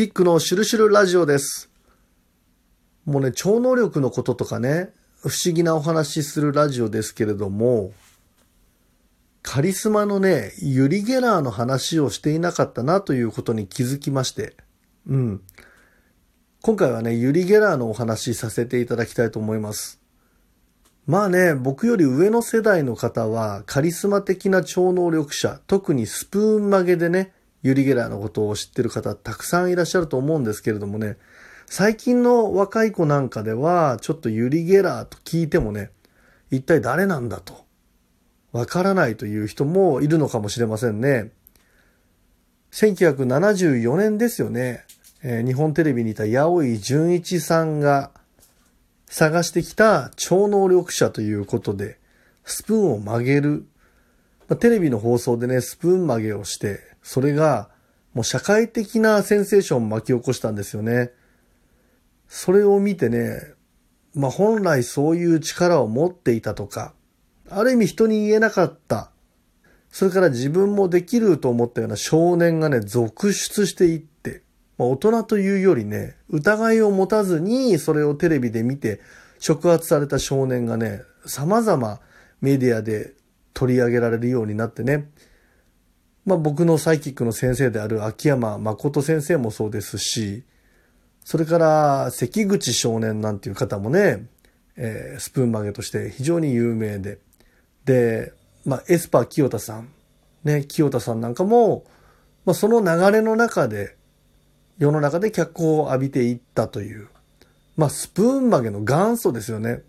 [0.00, 1.68] キックのシュルシュルラジオです。
[3.04, 7.92] もうね、超能力のこととかね、不思議なお話しするラジオですけれども、
[9.42, 14.54] カリスマのね、ユリ・ゲラーの話をしていなかったなということに気づきまして、
[15.06, 15.42] うん。
[16.62, 20.00] 今回はね、ユリ・ゲラーのお話しさせていただきたいと思います。
[21.06, 31.16] まあね、僕より上の世代の方は、カリスマ的な超能力者、特にスプーン曲げでね、ユリ・ゲラーのことを知ってる方たくさんいらっしゃると思うんですけれどもね、
[31.66, 35.90] 最近の若い子なんかでは、ちょっとユリ・ゲラーと聞いてもね、
[36.50, 37.64] 一体誰なんだと、
[38.52, 41.30] わからないという人もいるのかもしれませんね。
[42.72, 44.84] 1974年ですよね。
[45.22, 48.10] えー日本テレビにいた八尾井純一さんが
[49.06, 51.98] 探してきた超能力者ということで、
[52.44, 53.66] スプーンを曲げる。
[54.50, 57.70] まあテレビの放送でね、スプーン曲げをして、それが
[58.14, 61.12] もう社会的なセンセーションを巻き起こしたんですよね。
[62.26, 63.54] それを見てね、
[64.12, 66.94] まあ本来そういう力を持っていたとか、
[67.48, 69.12] ある意味人に言えなかった。
[69.92, 74.42] それから自分もできると思ったような少年がね、続出していって、
[74.78, 79.00] まあ、大人というよりね、疑いを持たずにそれをテレビで見て
[79.38, 82.00] 触発された少年がね、様々
[82.40, 83.14] メディアで
[83.54, 85.10] 取り上げられるようになってね、
[86.24, 90.44] まあ僕のサイキックの先生である秋山誠先生もそうですし、
[91.24, 94.26] それから関口少年なんていう方もね、
[94.76, 97.18] えースプーン曲げとして非常に有名で、
[97.84, 98.32] で、
[98.64, 99.88] まあエスパー清田さん、
[100.44, 101.84] ね、清田さんなんかも、
[102.44, 103.96] まあその流れの中で、
[104.78, 107.08] 世の中で脚光を浴びていったという、
[107.76, 109.82] まあスプーン曲げの元祖ですよね。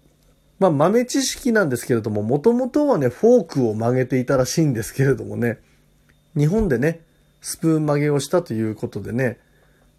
[0.62, 5.58] まあ豆知識なんですけれども、もともとはね、フォークを曲げていたらしいんですけれどもね、
[6.38, 7.02] 日本でね、
[7.42, 9.40] スプーン曲げをしたということでね、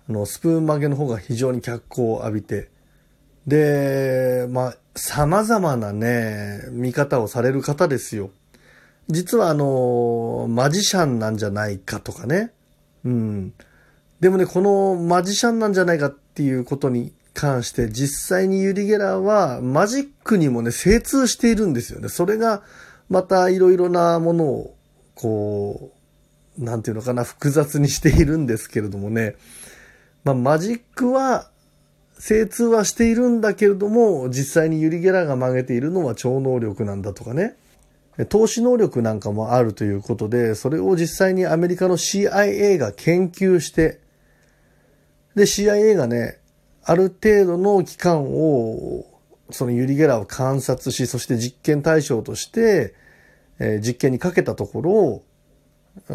[0.08, 2.68] あの、スプーン曲げの方が非常に脚光を浴びて、
[3.44, 8.30] で、まあ、様々なね、見方をされる方ですよ。
[9.08, 12.52] 実はあの、マジシャンなんじゃないかとかね。
[13.04, 13.52] うん。
[14.20, 22.08] でもね、このマジシャンなんじゃないかっていうことに関して、実際にユリ・ゲラーはマジックにもね、精通しているんですよね。
[22.08, 22.62] それが、
[23.08, 24.76] またいろいろなものを、
[25.14, 25.92] こ
[26.58, 29.36] う、なんていうのかな、複雑にしているんですけれどもね。
[30.24, 31.50] まあ、マジックは、
[32.18, 37.56] 精通はしているんだけれども、実際にユリ・ゲラーが曲げているのは超能力なんだとかね。
[38.28, 44.00] 投資能力なんかもあるということで、それを実際にアメリカの CIA が研究して、
[45.34, 46.38] で、CIA がね、
[46.84, 49.06] ある程度の期間を、
[49.50, 52.94] そのユリ・ゲラを観察し、そして実験対象として、
[53.58, 55.22] えー実験にかけたところ、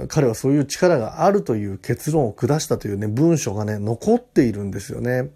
[0.08, 5.30] 彼はそういう力があるという結論を下したというね、文書がね、残っているんですよね。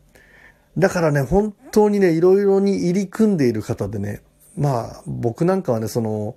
[0.77, 4.21] だからね、本当にね、いろいろに入り組んでいる方でね、
[4.57, 6.35] まあ、僕なんかはね、その、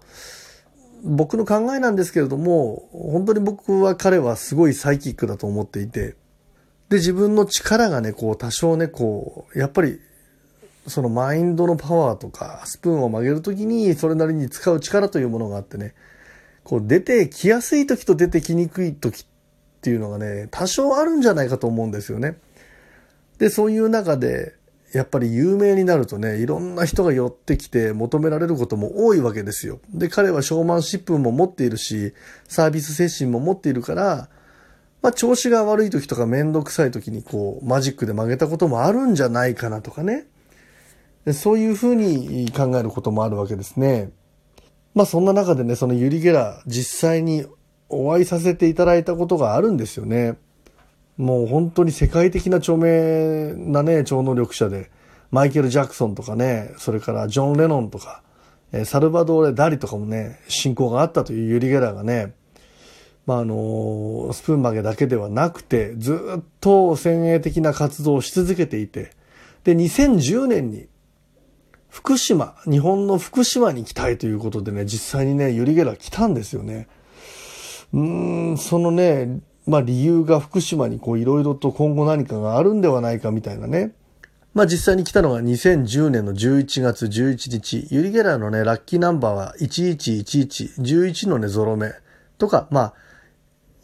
[1.05, 6.17] 僕の考えなんですけれども、本当に僕は彼はすごいサイキックだと思っていて、
[6.89, 10.01] で、自分の力がね、こう、多少ね、こう、やっぱり、
[10.87, 15.95] そのマインドのパワーとか、スプーンを曲げるときに、それなりに使う力というものがあってね、
[16.63, 19.27] こう、出てきやすいときと出てきにくいときっ
[19.81, 22.37] ていうのがね、多少あるんじゃないかと思うんですよね。
[23.39, 24.55] で、そういう中で、
[24.95, 29.81] やっぱり有名になるとね、いろんな人が寄ってきて求められることも多いわけですよ。
[29.93, 32.15] で、彼はショーマンシップも持っているし、
[32.47, 34.29] サービス精神も持っているから、
[35.05, 40.27] まあ、調子が悪い時とかめんどくさい時にこう、マジックで曲げたこともあるんじゃないかなとかね。
[41.35, 44.13] そういうふうに考えることもあるわけですね。
[44.95, 47.45] まあ、そんな中でね、そのユリ・ゲラ、実際に
[47.91, 50.39] お会いさせていただいたことがあるんですよね。
[51.19, 54.91] もう本当に世界的な著名なね、超能力者で、
[55.31, 58.23] マイケル・ジャクソンとかね、それからジョン・レノンとか、
[58.87, 62.33] サルバドーレ・ダリとかもね、親交があったというユリ・ゲラがね、
[63.27, 69.13] まあ、あの、スプーン曲げだけではなくて、ずっと先鋭的な活動をし続けていて、
[69.65, 70.89] で、2010年に、
[71.89, 76.89] 福島、日本の福島に来たいということでね、実際にね、ユリ・ゲラ来たんですよね。
[77.93, 83.95] うーん、そのね、まあ理由が福島にこういろいろと今後何かがあるんではないかみたいなね。
[84.53, 87.87] まあ実際に来たのが2010年の11月11日。
[87.91, 91.93] ユリ・ゲラーのね、ラッキーナンバーは1111、11のね、ゾロ目
[92.39, 92.95] とか、まあ、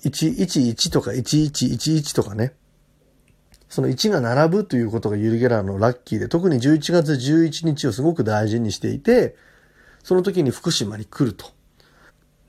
[0.05, 2.55] 111とか1111とかね。
[3.69, 9.37] その1が並ぶということがユリ・ゲラーのラッキーで、特に11月11日をすごく大事にしていて、
[10.03, 11.47] その時に福島に来ると。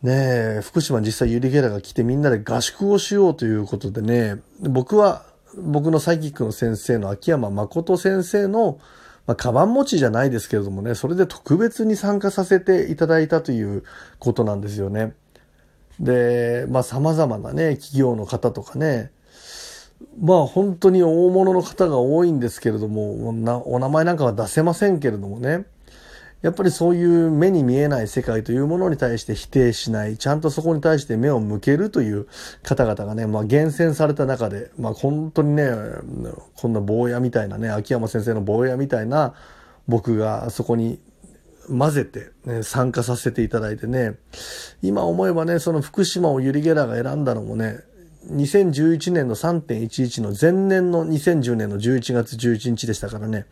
[0.02, 5.24] ねえ、福島実際ユリ・ゲラーが来てみんなで合宿をしようということでね、僕は
[5.56, 8.80] 僕のサイキックの先生の秋山誠先生の、
[9.28, 13.84] まあ、カバン持ちじゃないですけれどもね、それで特別に参加させていただいたという
[14.18, 15.14] ことなんですよね。
[16.00, 19.12] で、まあ様々なね、企業の方とかね、
[20.20, 25.66] まあ本当に大物の方が多いんですけれども、お名前なんかは出せませんけれどもね、
[26.42, 32.28] やっぱりそういう目に見えない世界というものに対して否定しない、ちゃんとそこに対して目を向けるという
[32.64, 35.70] 方々がね、まあ厳選された中で、まあ本当にね、
[36.56, 39.36] こんな坊やみたいなね、秋山先生の坊やみたいな
[39.88, 41.00] 僕がそこに
[41.70, 44.18] 混ぜて、ね、参加させていただいてね、
[44.82, 47.80] 今思えばね、その福島をユリ・ゲラが選んだのもね、
[48.30, 53.46] 2011年の3.11の前年の2010年の11月11日でしたからね、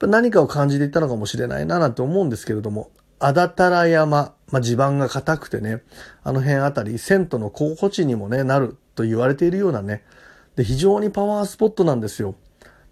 [0.00, 5.82] 何かを感じていたのかもしれないななんて思うんですけれども、あだたら山、まあ、地盤が硬くてね、
[6.22, 10.02] あの辺あたり、銭湯の候補地にもね、なると言われているようなね、
[10.56, 12.34] で、非常にパワースポットなんですよ。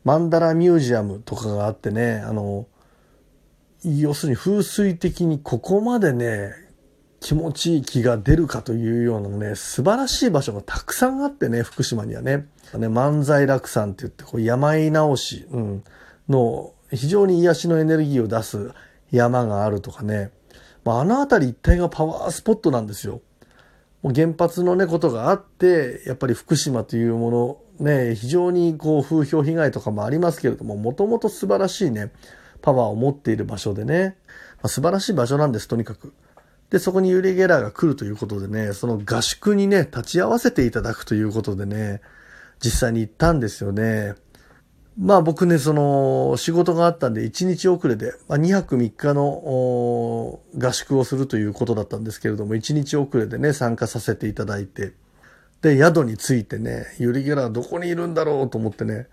[0.05, 2.67] マンダラミュージアムとかがあってね、あの、
[3.85, 6.53] 要するに風水的にここまでね、
[7.21, 12.49] 気持ちいい気が出るかというようなね、素晴らしい場所がたくさんあってね、福島にはね。
[12.75, 15.85] ね、万歳楽山って言って、こう病直し、うん、
[16.29, 18.73] の非常に癒しのエネルギーを出す
[19.11, 20.31] 山があるとかね。
[20.85, 23.21] まあ、あの辺り一帯がパワースポットなんですよ。
[24.03, 32.11] もう原発のね、ことがあって、やっぱり福島というもの、ね、非常にこう風評被害とかもありますけれども、もともと素晴らしいね、
[32.63, 34.17] パワーを持っている場所でね、
[34.57, 36.13] まあ、素晴らしい場所なんです、とにかく。
[36.71, 42.01] で、そこにユリ・ゲラーが来るということでね、その合宿にね、立ち会わせていただくということでね、
[42.65, 44.15] 実際に行ったんですよね。
[44.99, 54.93] まあ僕ね、その仕事があったんで1日遅れで、まあ、2泊3日の合宿をするということだったんですけれども、1日遅れでね、参加させていただいて、
[55.63, 59.09] で、宿に着いてね、ユリ・ゲラーどこにいるんだろうと思ってね、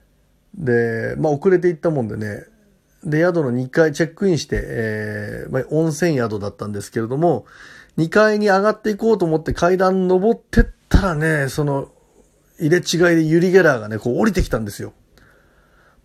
[0.55, 2.45] で、まあ遅れて行ったもんでね、
[3.03, 7.45] で、宿の2階チェックインして、えー、まあ、温泉宿だったんですけれども、
[7.97, 11.91] 2階に上がっていこうと思って階段登ってったらね、その、
[12.59, 14.93] 入れ違いでユリゲラーがね、こう降りてきたんですよ。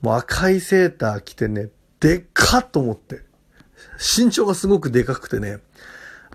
[0.01, 3.23] もう赤いセーター着てね、でっかと思って。
[3.99, 5.61] 身長がすごくでかくてね、やっ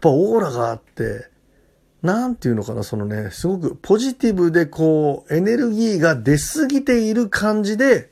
[0.01, 1.29] ぱオーラがあって、
[2.01, 8.11] なんていうのかな、そのね、すごくポジティブでこう、エネルギーが出すぎている感じで、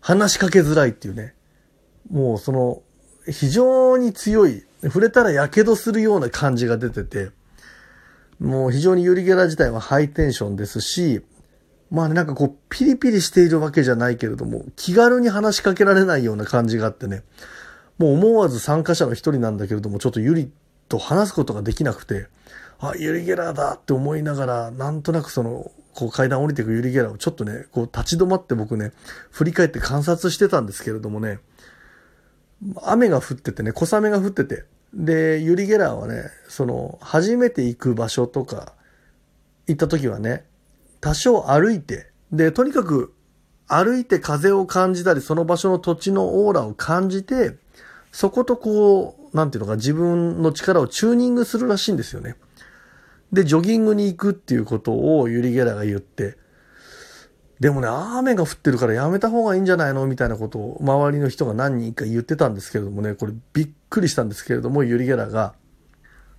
[0.00, 1.34] 話しかけづらいっていうね。
[2.10, 2.82] もうその、
[3.30, 7.30] 非常に強い、触れたら火傷するような感じが出てて、
[8.40, 11.22] もう非常にユリゲラ自体はハイテンションですし、
[11.90, 17.22] まあね、なんかこう、ピリピリしているわけじゃないけれども、気軽に話しかけられないような感じがあってね、
[17.98, 20.50] もう思わず参加者の一人なんだけれども、ちょっとユリ
[20.88, 22.28] と話すことができなくて、
[22.78, 28.92] あ、ユリゲラだって思いながら、なんとなくその、こう階段降りていくユリゲラをちょっとね、こう立ち止まって僕ね、
[29.30, 31.40] 振り返って観察してたんですけれどもね、
[32.82, 34.64] 雨が降っててね、小雨が降ってて、
[34.94, 38.72] で、ユリ・ゲラーはね、その、初めて行く場所とか、
[39.66, 40.44] 行った時はね、
[41.00, 43.14] 多少歩いて、で、とにかく
[43.68, 47.56] 歩いて風を感じたり、その場所の土地のオーラを感じて、
[48.12, 52.36] そことこう、なんていうのか、自分の力をチューニングするらしいんですよね。
[53.32, 56.38] で、ジョギングに行くっていうことをユリ・ゲラーが言って、
[57.60, 60.06] でもね、雨が降ってるからやめた方がいいんじゃないの？
[60.06, 65.54] みたいなことを周りの人が何人か言ってたんですけれどもね、これびっくりしたんですけれども、ユリゲラが、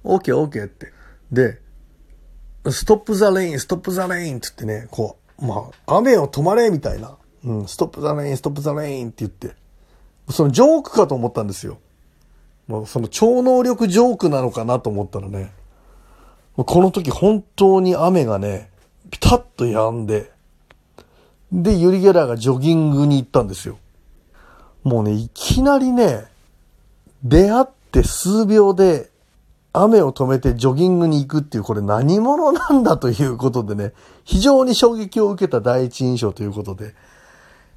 [0.03, 0.93] OK, OK って。
[1.31, 1.59] で、
[2.69, 7.17] stop the rain, stop the rain って言ってね、こう、まあ、雨を止まれみたいな。
[7.43, 9.55] うん、 stop the rain, stop the rain って言って、
[10.29, 11.79] そのジョークかと思ったんですよ。
[12.67, 15.51] もうその超能力ジョークなのかなと思ったらね、
[16.55, 18.69] この時本当に雨がね、
[19.09, 20.31] ピタッと止んで、
[21.51, 23.77] で、ユリ・ゲラーがジョギングに行ったんですよ。
[24.83, 26.25] もうね、いきなりね、
[27.23, 29.09] 出会って数秒で
[29.73, 36.93] 雨を止めてジョギングに行くっていう、これ何者なんだということでね、非常に衝撃を受けた第一印象ということで、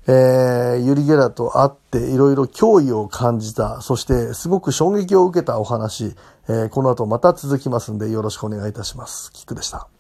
[0.07, 6.15] えー、ユリ・ゲラと会っていろいろ脅威を感じた、そしてすごく衝撃を受けたお話、
[6.49, 9.33] えー、この後また続きますんでよろしくお願いいたします。
[9.33, 9.92] キックでした。